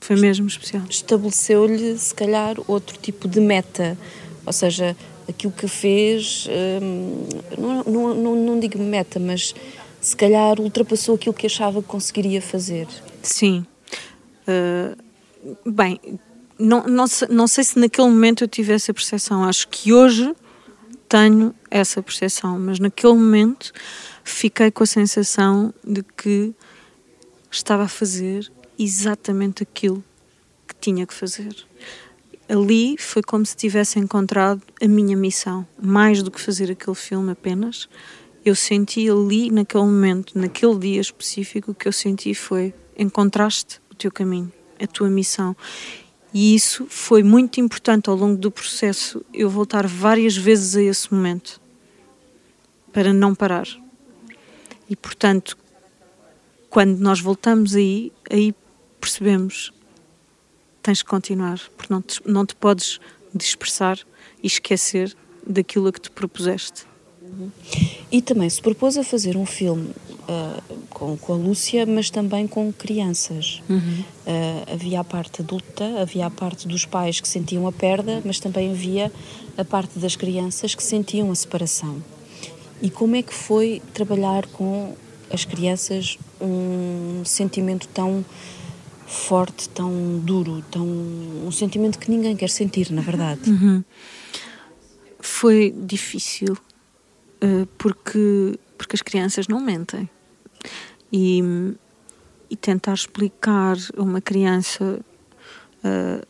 [0.00, 0.82] Foi mesmo especial.
[0.88, 3.98] Estabeleceu-lhe, se calhar, outro tipo de meta.
[4.46, 4.96] Ou seja,
[5.28, 6.48] aquilo que fez,
[6.82, 9.54] hum, não, não, não, não digo meta, mas
[10.00, 12.86] se calhar ultrapassou aquilo que achava que conseguiria fazer.
[13.22, 13.66] Sim.
[14.46, 16.00] Uh, bem,
[16.58, 19.44] não, não, não sei se naquele momento eu tive essa percepção.
[19.44, 20.34] Acho que hoje
[21.08, 23.72] tenho essa percepção, mas naquele momento
[24.24, 26.54] fiquei com a sensação de que
[27.50, 30.02] estava a fazer exatamente aquilo
[30.66, 31.54] que tinha que fazer.
[32.48, 37.32] Ali foi como se tivesse encontrado a minha missão, mais do que fazer aquele filme
[37.32, 37.88] apenas.
[38.44, 43.94] Eu senti ali, naquele momento, naquele dia específico, o que eu senti foi: encontraste o
[43.94, 45.54] teu caminho, a tua missão.
[46.32, 51.12] E isso foi muito importante ao longo do processo, eu voltar várias vezes a esse
[51.12, 51.60] momento,
[52.92, 53.66] para não parar.
[54.88, 55.56] E portanto,
[56.70, 58.54] quando nós voltamos aí, aí
[59.00, 59.72] percebemos
[60.82, 62.98] tens que continuar, porque não te, não te podes
[63.34, 63.98] dispersar
[64.42, 65.14] e esquecer
[65.46, 66.86] daquilo a que te propuseste.
[67.20, 67.50] Uhum.
[68.10, 72.46] E também se propôs a fazer um filme uh, com, com a Lúcia, mas também
[72.46, 73.62] com crianças.
[73.68, 74.04] Uhum.
[74.26, 78.40] Uh, havia a parte adulta, havia a parte dos pais que sentiam a perda, mas
[78.40, 79.12] também havia
[79.56, 82.02] a parte das crianças que sentiam a separação.
[82.80, 84.94] E como é que foi trabalhar com
[85.30, 88.24] as crianças um sentimento tão
[89.08, 93.50] forte, tão duro, tão um sentimento que ninguém quer sentir, na verdade.
[93.50, 93.82] Uhum.
[95.18, 96.52] Foi difícil
[97.42, 100.08] uh, porque porque as crianças não mentem
[101.12, 101.42] e,
[102.48, 105.00] e tentar explicar a uma criança
[105.82, 106.26] uh,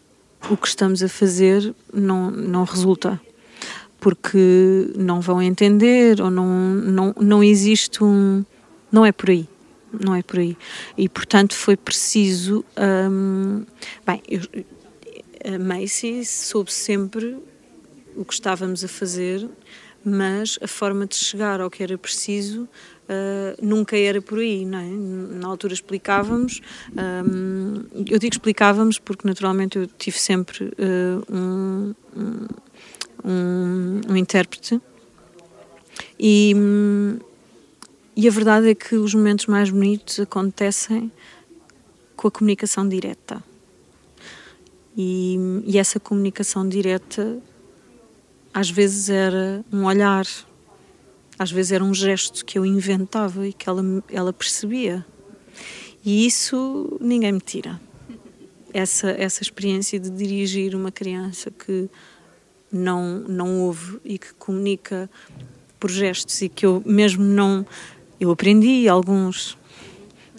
[0.50, 3.20] o que estamos a fazer não não resulta
[4.00, 8.44] porque não vão entender ou não não não existe um
[8.90, 9.46] não é por aí
[9.92, 10.56] não é por aí.
[10.96, 12.64] E portanto foi preciso.
[12.76, 13.64] Hum,
[14.06, 14.40] bem, eu,
[15.44, 17.36] a Macy soube sempre
[18.16, 19.48] o que estávamos a fazer,
[20.04, 22.62] mas a forma de chegar ao que era preciso
[23.08, 25.36] uh, nunca era por aí, não é?
[25.38, 26.60] Na altura explicávamos,
[26.96, 31.94] um, eu digo explicávamos porque naturalmente eu tive sempre uh, um,
[33.24, 34.80] um, um, intérprete
[36.18, 36.52] e.
[36.56, 37.18] Um,
[38.20, 41.08] e a verdade é que os momentos mais bonitos acontecem
[42.16, 43.40] com a comunicação direta.
[44.96, 47.38] E, e, essa comunicação direta
[48.52, 50.26] às vezes era um olhar,
[51.38, 55.06] às vezes era um gesto que eu inventava e que ela, ela percebia.
[56.04, 57.80] E isso ninguém me tira.
[58.74, 61.88] Essa, essa experiência de dirigir uma criança que
[62.72, 65.08] não, não ouve e que comunica
[65.78, 67.64] por gestos e que eu mesmo não
[68.20, 69.56] eu aprendi alguns,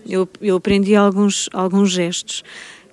[0.08, 2.44] eu, eu aprendi alguns, alguns gestos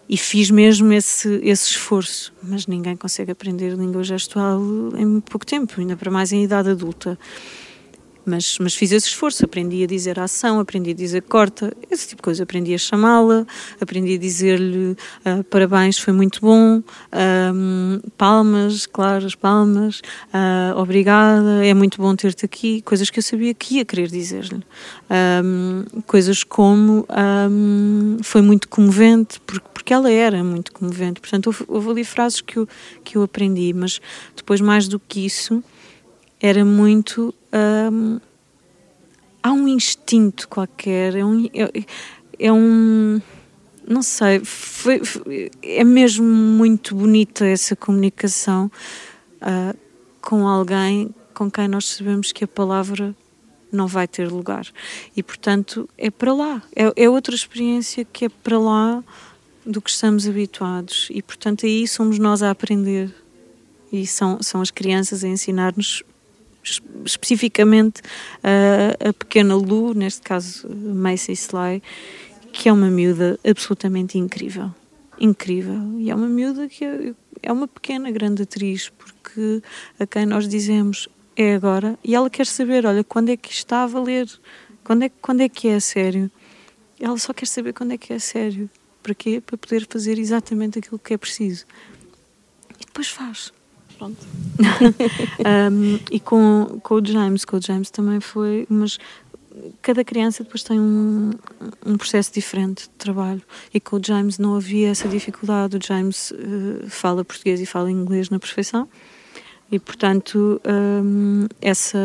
[0.09, 4.61] e fiz mesmo esse, esse esforço, mas ninguém consegue aprender língua gestual
[4.97, 7.19] em pouco tempo, ainda para mais em idade adulta.
[8.27, 12.17] Mas, mas fiz esse esforço, aprendi a dizer ação, aprendi a dizer corta, esse tipo
[12.17, 12.43] de coisa.
[12.43, 13.47] Aprendi a chamá-la,
[13.81, 16.83] aprendi a dizer-lhe uh, parabéns, foi muito bom,
[17.55, 20.01] um, palmas, claro, as palmas,
[20.35, 22.83] uh, obrigada, é muito bom ter-te aqui.
[22.83, 24.63] Coisas que eu sabia que ia querer dizer-lhe.
[26.07, 27.07] Coisas como
[28.25, 31.21] foi muito comovente, porque, porque ela era muito comovente.
[31.21, 32.69] Portanto, houve, houve ali frases que eu,
[33.05, 34.01] que eu aprendi, mas
[34.35, 35.63] depois, mais do que isso,
[36.47, 37.35] era muito.
[37.93, 38.21] Hum,
[39.43, 41.47] há um instinto qualquer, é um.
[41.47, 41.85] É,
[42.39, 43.21] é um
[43.89, 48.69] não sei, foi, foi, é mesmo muito bonita essa comunicação
[49.37, 49.79] uh,
[50.21, 53.15] com alguém com quem nós sabemos que a palavra
[53.71, 54.67] não vai ter lugar.
[55.15, 56.63] E, portanto, é para lá.
[56.75, 59.05] É, é outra experiência que é para lá
[59.65, 61.09] do que estamos habituados.
[61.11, 63.15] E, portanto, aí somos nós a aprender.
[63.93, 66.03] E são, são as crianças a ensinar-nos
[67.05, 68.03] especificamente
[68.43, 71.83] a, a pequena Lu, neste caso Macy Sly,
[72.53, 74.75] que é uma miúda absolutamente incrível.
[75.19, 75.99] Incrível.
[75.99, 79.63] E é uma miúda que é, é uma pequena grande atriz, porque
[79.99, 83.83] a quem nós dizemos é agora, e ela quer saber, olha, quando é que está
[83.83, 84.27] a valer?
[84.83, 86.31] Quando é, quando é que é sério?
[86.99, 88.71] Ela só quer saber quando é que é sério.
[89.03, 89.41] Para quê?
[89.45, 91.67] Para poder fazer exatamente aquilo que é preciso.
[92.81, 93.53] E depois faz.
[93.99, 94.19] Pronto.
[95.73, 98.99] um, e com, com o James, com o James também foi, mas
[99.81, 101.31] cada criança depois tem um,
[101.85, 105.77] um processo diferente de trabalho e com o James não havia essa dificuldade.
[105.77, 108.89] O James uh, fala português e fala inglês na perfeição
[109.71, 111.99] e portanto um, essa,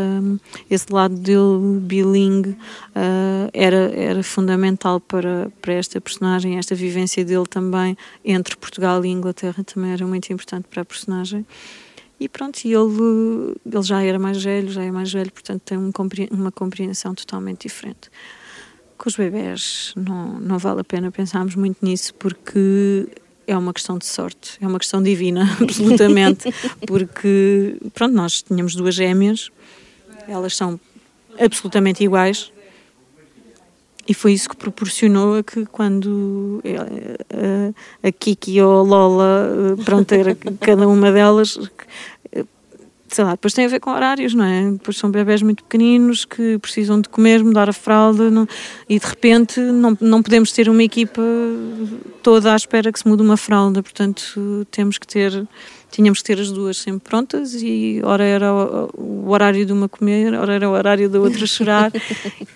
[0.70, 7.46] esse lado dele bilingue uh, era, era fundamental para, para esta personagem, esta vivência dele
[7.46, 7.96] também
[8.26, 11.46] entre Portugal e Inglaterra também era muito importante para a personagem.
[12.20, 15.92] E pronto, ele, ele já era mais velho, já é mais velho, portanto tem um,
[16.32, 18.12] uma compreensão totalmente diferente.
[18.96, 23.08] Com os bebés não, não vale a pena pensarmos muito nisso porque
[23.52, 26.54] é uma questão de sorte, é uma questão divina, absolutamente,
[26.88, 29.50] porque pronto, nós tínhamos duas gêmeas,
[30.28, 30.80] elas são
[31.40, 32.52] absolutamente iguais,
[34.08, 36.62] e foi isso que proporcionou que quando
[38.04, 41.58] a, a Kiki ou a Lola, pronto, era cada uma delas,
[43.12, 44.72] sei lá, depois tem a ver com horários, não é?
[44.72, 48.48] Depois são bebés muito pequeninos que precisam de comer, mudar a fralda não,
[48.88, 51.22] e de repente não, não podemos ter uma equipa
[52.24, 55.48] toda à espera que se mude uma fralda, portanto temos que ter,
[55.92, 60.34] tínhamos que ter as duas sempre prontas e ora era o, horário de uma comer,
[60.34, 61.92] ora era o horário da outra chorar,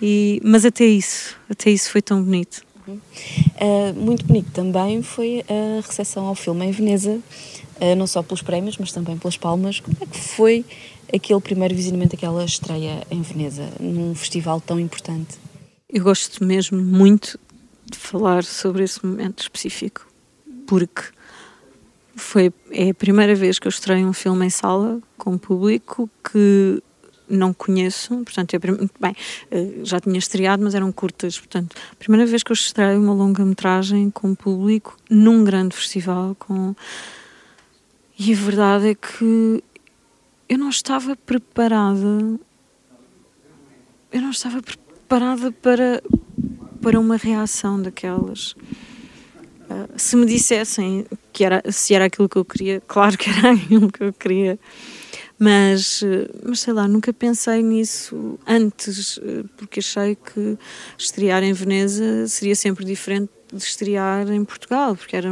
[0.00, 2.64] e, mas até isso, até isso foi tão bonito.
[2.88, 7.18] Uh, muito bonito também foi a recepção ao filme em Veneza,
[7.96, 9.80] não só pelos prémios, mas também pelas palmas.
[9.80, 10.64] Como é que foi
[11.14, 15.36] aquele primeiro visionamento, aquela estreia em Veneza, num festival tão importante?
[15.88, 17.38] Eu gosto mesmo muito
[17.84, 20.06] de falar sobre esse momento específico,
[20.66, 21.02] porque
[22.16, 26.82] foi é a primeira vez que eu estreio um filme em sala com público que
[27.28, 28.60] não conheço, portanto, eu,
[29.00, 29.14] bem,
[29.50, 34.10] eh, já tinha estreado, mas eram curtas, portanto, primeira vez que eu estreio uma longa-metragem
[34.10, 36.74] com público num grande festival com
[38.18, 39.62] e a verdade é que
[40.48, 42.38] eu não estava preparada.
[44.10, 46.02] Eu não estava preparada para,
[46.80, 48.52] para uma reação daquelas.
[48.52, 53.52] Uh, se me dissessem que era, se era aquilo que eu queria, claro que era
[53.58, 54.58] aquilo que eu queria,
[55.38, 56.02] mas,
[56.42, 59.20] mas sei lá, nunca pensei nisso antes,
[59.56, 60.56] porque achei que
[60.96, 65.30] estrear em Veneza seria sempre diferente de estrear em Portugal, porque era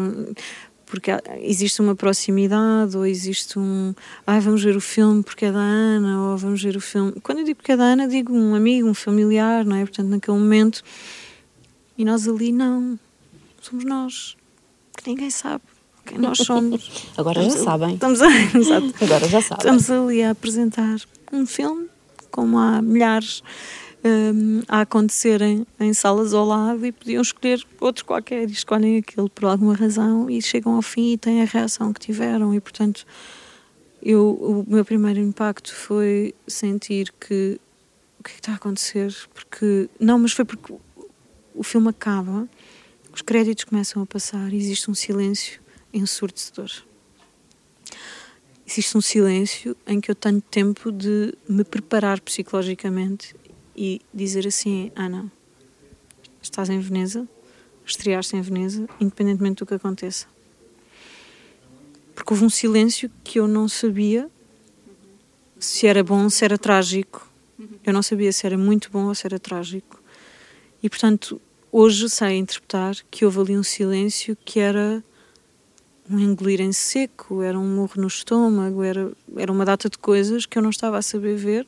[0.95, 1.11] porque
[1.43, 3.93] existe uma proximidade ou existe um
[4.25, 7.39] ah, vamos ver o filme porque é da Ana ou vamos ver o filme quando
[7.39, 9.81] eu digo porque é da Ana digo um amigo, um familiar não é?
[9.81, 10.83] portanto naquele momento
[11.99, 12.99] e nós ali não
[13.61, 14.37] somos nós
[14.97, 15.63] que ninguém sabe
[16.07, 17.95] quem nós somos agora estamos já sabem.
[17.95, 18.27] estamos a,
[19.05, 19.59] agora já sabem.
[19.59, 21.01] Estamos ali a apresentar
[21.33, 21.89] um filme
[22.31, 23.43] como há milhares
[24.05, 29.29] um, a acontecerem em salas ao lado e podiam escolher outro qualquer e escolhem aquele
[29.29, 32.55] por alguma razão e chegam ao fim e têm a reação que tiveram.
[32.55, 33.07] E portanto
[34.03, 37.59] eu, o meu primeiro impacto foi sentir que
[38.19, 39.15] o que, é que está a acontecer?
[39.33, 40.75] Porque não, mas foi porque
[41.55, 42.49] o filme acaba
[43.15, 45.61] os créditos começam a passar e existe um silêncio
[45.93, 46.69] ensurdecedor.
[48.67, 53.37] Existe um silêncio em que eu tenho tempo de me preparar psicologicamente
[53.77, 55.31] e dizer assim: Ana,
[56.41, 57.29] estás em Veneza,
[57.85, 60.27] estreaste em Veneza, independentemente do que aconteça.
[62.15, 64.31] Porque houve um silêncio que eu não sabia
[65.59, 67.29] se era bom, se era trágico.
[67.85, 70.03] Eu não sabia se era muito bom ou se era trágico.
[70.83, 71.41] E portanto,
[71.73, 75.03] hoje sei interpretar que houve ali um silêncio que era
[76.09, 80.45] um engolir em seco, era um morro no estômago, era, era uma data de coisas
[80.45, 81.67] que eu não estava a saber ver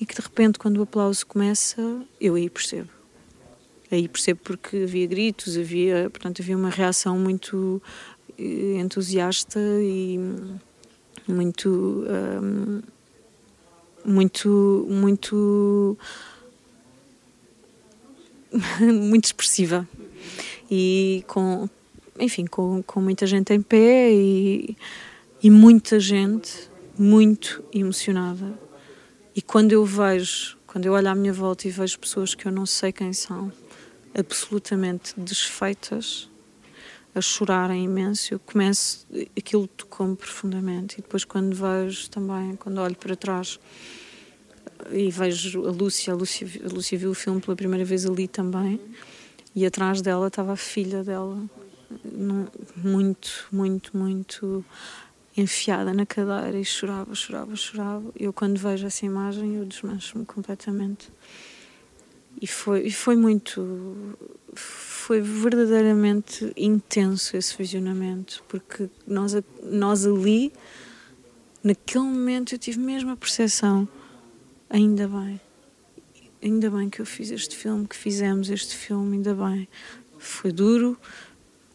[0.00, 1.80] e que de repente, quando o aplauso começa,
[2.20, 2.90] eu aí percebo.
[3.90, 7.80] Aí percebo porque havia gritos, havia, portanto, havia uma reação muito
[8.38, 10.18] eh, entusiasta e
[11.26, 12.04] muito.
[14.04, 14.86] Muito.
[14.88, 15.98] muito.
[18.92, 19.88] muito expressiva.
[20.70, 21.68] E com.
[22.18, 24.76] enfim, com, com muita gente em pé e,
[25.42, 26.68] e muita gente
[26.98, 28.65] muito emocionada.
[29.36, 32.50] E quando eu vejo, quando eu olho à minha volta e vejo pessoas que eu
[32.50, 33.52] não sei quem são,
[34.18, 36.30] absolutamente desfeitas,
[37.14, 39.06] a chorarem imenso, eu começo,
[39.36, 40.94] aquilo tocou-me profundamente.
[40.94, 43.60] E depois, quando vejo também, quando olho para trás
[44.90, 48.26] e vejo a Lúcia, a Lúcia, a Lúcia viu o filme pela primeira vez ali
[48.26, 48.80] também,
[49.54, 51.38] e atrás dela estava a filha dela,
[52.74, 54.64] muito, muito, muito
[55.36, 58.10] enfiada na cadeira e chorava, chorava, chorava.
[58.18, 61.10] Eu, quando vejo essa imagem, eu desmancho-me completamente.
[62.40, 64.16] E foi, e foi muito.
[64.54, 70.52] Foi verdadeiramente intenso esse visionamento, porque nós, nós ali,
[71.62, 73.88] naquele momento, eu tive mesmo a percepção:
[74.68, 75.40] ainda bem,
[76.42, 79.68] ainda bem que eu fiz este filme, que fizemos este filme, ainda bem.
[80.18, 80.98] Foi duro,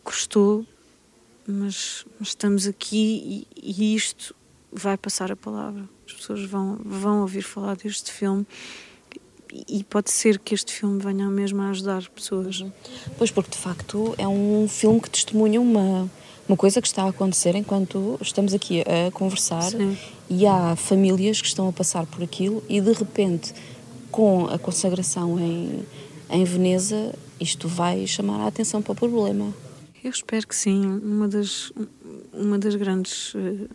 [0.03, 0.65] custou,
[1.47, 4.35] mas, mas estamos aqui e, e, isto
[4.71, 5.83] vai passar a palavra.
[6.05, 8.45] As pessoas vão, vão ouvir falar deste filme
[9.67, 12.61] e pode ser que este filme venha mesmo a ajudar pessoas.
[12.61, 12.71] Uhum.
[13.17, 16.09] Pois, porque de facto é um filme que testemunha uma,
[16.47, 19.97] uma coisa que está a acontecer enquanto estamos aqui a conversar Sim.
[20.29, 23.53] e há famílias que estão a passar por aquilo e de repente,
[24.09, 25.85] com a consagração em,
[26.29, 29.53] em Veneza, isto vai chamar a atenção para o problema.
[30.03, 30.83] Eu espero que sim.
[30.83, 31.71] Uma das,
[32.33, 33.67] uma das grandes eh,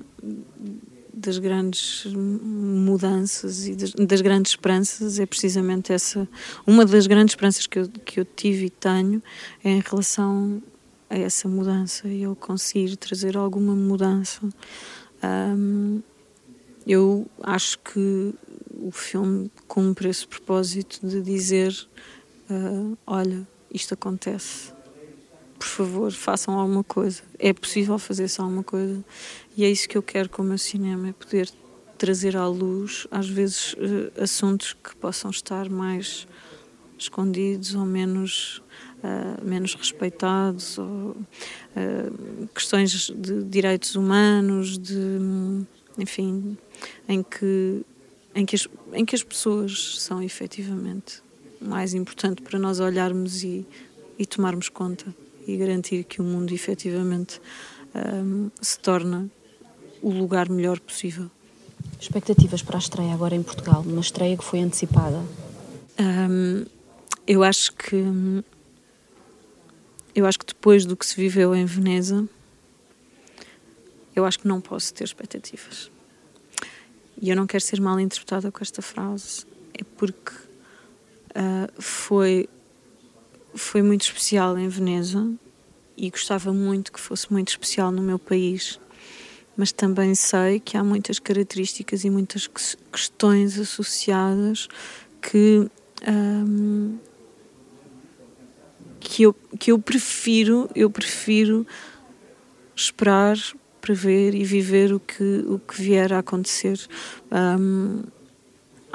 [1.16, 6.28] das grandes mudanças e das, das, grandes esperanças é precisamente essa.
[6.66, 9.22] Uma das grandes esperanças que eu, que eu tive e tenho
[9.64, 10.62] é em relação
[11.08, 14.40] a essa mudança e eu conseguir trazer alguma mudança.
[15.24, 16.02] Um,
[16.86, 18.34] eu acho que
[18.74, 21.72] o filme cumpre esse propósito de dizer:
[22.50, 24.75] uh, olha, isto acontece
[25.58, 27.22] por favor, façam alguma coisa.
[27.38, 29.02] É possível fazer só alguma coisa.
[29.56, 31.50] E é isso que eu quero com o meu cinema, é poder
[31.96, 36.28] trazer à luz, às vezes, uh, assuntos que possam estar mais
[36.98, 38.62] escondidos ou menos,
[38.98, 45.18] uh, menos respeitados, ou uh, questões de direitos humanos, de,
[45.98, 46.56] enfim,
[47.08, 47.82] em que,
[48.34, 51.22] em, que as, em que as pessoas são efetivamente
[51.60, 53.66] mais importante para nós olharmos e,
[54.18, 55.14] e tomarmos conta
[55.46, 57.40] e garantir que o mundo efetivamente
[57.94, 59.30] um, se torna
[60.02, 61.30] o lugar melhor possível.
[62.00, 65.22] Expectativas para a estreia agora em Portugal, uma estreia que foi antecipada?
[65.98, 66.64] Um,
[67.26, 68.04] eu acho que
[70.14, 72.26] eu acho que depois do que se viveu em Veneza,
[74.14, 75.90] eu acho que não posso ter expectativas.
[77.20, 82.48] E eu não quero ser mal interpretada com esta frase, é porque uh, foi
[83.56, 85.32] foi muito especial em Veneza
[85.96, 88.78] e gostava muito que fosse muito especial no meu país.
[89.56, 92.46] Mas também sei que há muitas características e muitas
[92.92, 94.68] questões associadas
[95.22, 95.68] que,
[96.06, 96.98] hum,
[99.00, 101.66] que, eu, que eu prefiro, eu prefiro
[102.74, 103.38] esperar
[103.80, 106.78] para ver e viver o que, o que vier a acontecer.
[107.32, 108.02] Um,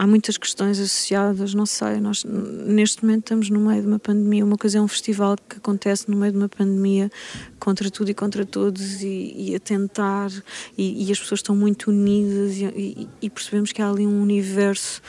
[0.02, 4.44] há muitas questões associadas, não sei, nós neste momento estamos no meio de uma pandemia,
[4.44, 7.12] uma coisa é um festival que acontece no meio de uma pandemia
[7.60, 10.32] contra tudo e contra todos e, e a tentar
[10.76, 15.04] e, e, as pessoas estão muito unidas e, e, percebemos que há ali um universo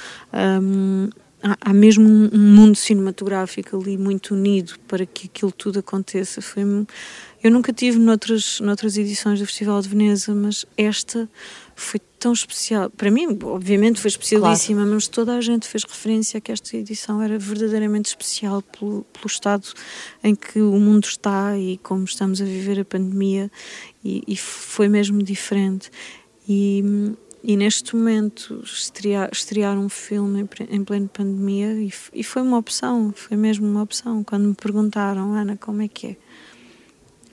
[0.62, 1.09] um,
[1.43, 6.43] há, há, mesmo um, um mundo cinematográfico ali muito unido para que aquilo tudo aconteça.
[6.43, 6.64] Foi
[7.43, 11.26] eu nunca tive noutras, noutras edições do Festival de Veneza mas esta
[11.74, 12.89] foi tão especial.
[12.89, 14.95] Para mim, obviamente, foi especialíssima, claro.
[14.95, 19.27] mas toda a gente fez referência a que esta edição era verdadeiramente especial pelo, pelo
[19.27, 19.66] estado
[20.23, 23.51] em que o mundo está e como estamos a viver a pandemia,
[24.05, 25.91] e, e foi mesmo diferente.
[26.49, 27.12] E,
[27.43, 32.57] e neste momento, estrear, estrear um filme em, em plena pandemia, e, e foi uma
[32.57, 34.23] opção, foi mesmo uma opção.
[34.23, 36.16] Quando me perguntaram, Ana, como é que é?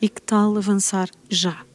[0.02, 1.69] E que tal avançar já?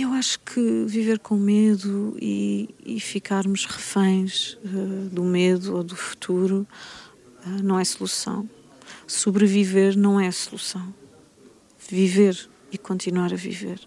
[0.00, 5.94] Eu acho que viver com medo e, e ficarmos reféns uh, do medo ou do
[5.94, 6.66] futuro
[7.44, 8.48] uh, não é solução.
[9.06, 10.94] Sobreviver não é solução.
[11.86, 13.78] Viver e continuar a viver.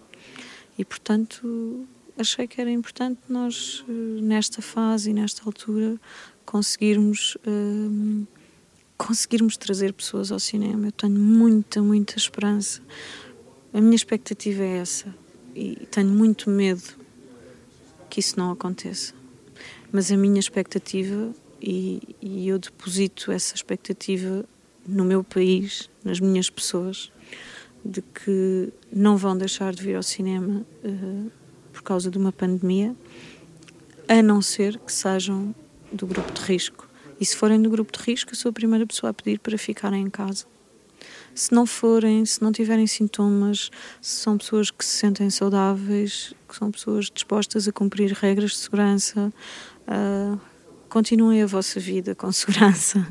[0.78, 1.84] E, portanto,
[2.16, 3.92] achei que era importante nós, uh,
[4.22, 6.00] nesta fase e nesta altura,
[6.46, 7.36] conseguirmos.
[8.96, 10.86] conseguirmos trazer pessoas ao cinema.
[10.86, 12.80] Eu tenho muita, muita esperança.
[13.72, 15.23] A minha expectativa é essa
[15.54, 16.82] e tenho muito medo
[18.10, 19.14] que isso não aconteça.
[19.92, 24.44] Mas a minha expectativa, e, e eu deposito essa expectativa
[24.86, 27.12] no meu país, nas minhas pessoas,
[27.84, 31.30] de que não vão deixar de vir ao cinema uh,
[31.72, 32.94] por causa de uma pandemia,
[34.08, 35.54] a não ser que sejam
[35.92, 36.88] do grupo de risco.
[37.20, 39.56] E se forem do grupo de risco, eu sou a primeira pessoa a pedir para
[39.56, 40.46] ficarem em casa.
[41.34, 43.70] Se não forem, se não tiverem sintomas,
[44.00, 48.56] se são pessoas que se sentem saudáveis, que são pessoas dispostas a cumprir regras de
[48.58, 49.32] segurança,
[49.88, 50.40] uh,
[50.88, 53.06] continuem a vossa vida com segurança,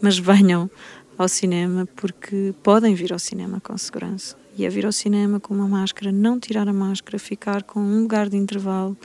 [0.00, 0.70] mas venham
[1.16, 4.36] ao cinema porque podem vir ao cinema com segurança.
[4.56, 8.02] E é vir ao cinema com uma máscara, não tirar a máscara, ficar com um
[8.02, 8.96] lugar de intervalo,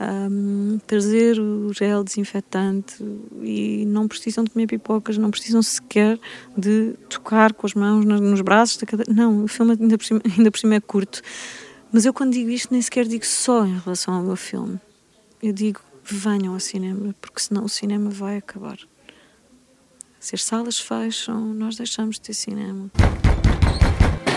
[0.00, 2.96] um, trazer o gel desinfetante
[3.40, 6.18] e não precisam de comer pipocas, não precisam sequer
[6.56, 9.12] de tocar com as mãos nos braços da cadeira.
[9.12, 11.22] Não, o filme ainda por, cima, ainda por cima é curto.
[11.92, 14.80] Mas eu, quando digo isto, nem sequer digo só em relação ao meu filme.
[15.42, 18.78] Eu digo venham ao cinema, porque senão o cinema vai acabar.
[20.18, 22.90] Se as salas fecham, nós deixamos de ter cinema.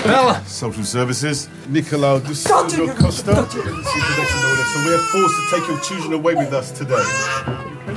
[0.06, 0.42] Bella!
[0.46, 3.34] Social Services, Nicolau de Souza Costa.
[3.34, 7.04] So we are forced to take your children away with us today.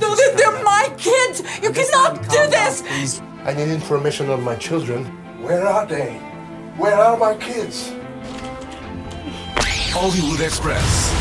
[0.01, 1.43] No, they're, they're my kids!
[1.63, 3.21] You cannot do this!
[3.45, 5.05] I need information on my children.
[5.43, 6.15] Where are they?
[6.79, 7.93] Where are my kids?
[9.93, 11.13] Hollywood Express.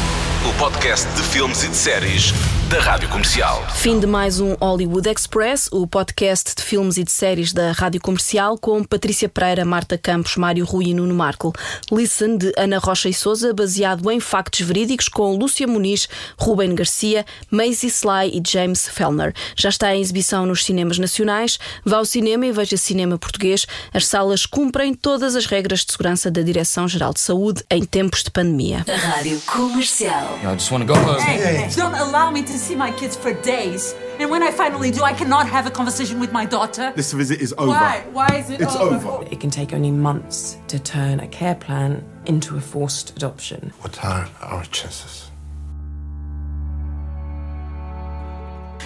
[0.47, 2.31] O podcast de filmes e de séries
[2.67, 3.65] da Rádio Comercial.
[3.75, 8.01] Fim de mais um Hollywood Express, o podcast de filmes e de séries da Rádio
[8.01, 11.53] Comercial, com Patrícia Pereira, Marta Campos, Mário Rui e Nuno Marco.
[11.89, 17.25] Listen, de Ana Rocha e Souza, baseado em factos verídicos, com Lúcia Muniz, Ruben Garcia,
[17.49, 19.33] Maisie Sly e James Fellner.
[19.55, 21.57] Já está em exibição nos cinemas nacionais.
[21.85, 23.65] Vá ao cinema e veja cinema português.
[23.93, 28.31] As salas cumprem todas as regras de segurança da Direção-Geral de Saúde em tempos de
[28.31, 28.85] pandemia.
[28.87, 30.37] Rádio Comercial.
[30.43, 31.21] I just want to go home.
[31.21, 33.93] Hey, don't allow me to see my kids for days.
[34.19, 36.91] And when I finally do, I cannot have a conversation with my daughter.
[36.95, 37.69] This visit is over.
[37.69, 38.03] Why?
[38.11, 39.25] Why is it It's over.
[39.31, 43.71] It can take only months to turn a care plan into a forced adoption.
[43.81, 45.29] What are our chances?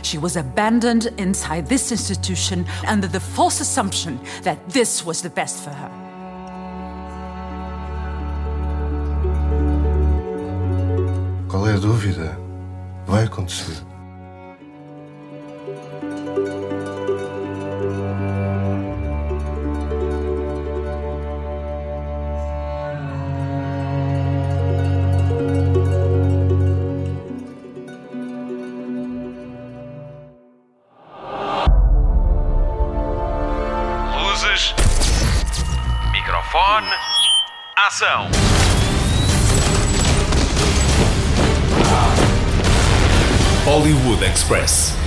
[0.04, 5.64] She was abandoned inside this institution under the false assumption that this was the best
[5.64, 5.92] for her.
[11.48, 12.51] Qual é a dúvida?
[13.12, 13.76] Vai acontecer.
[34.24, 34.74] Luzes.
[36.14, 36.88] Microfone.
[37.76, 38.41] Ação.
[43.82, 45.01] Hollywood Express.